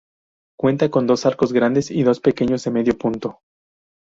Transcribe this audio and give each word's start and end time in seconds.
Cuenta 0.57 0.89
con 0.89 1.05
dos 1.05 1.27
arcos 1.27 1.53
grandes 1.53 1.91
y 1.91 2.01
dos 2.01 2.19
pequeños 2.21 2.63
de 2.63 2.71
medio 2.71 2.97
punto. 2.97 3.37